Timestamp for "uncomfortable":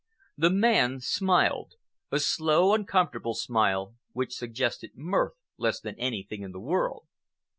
2.73-3.35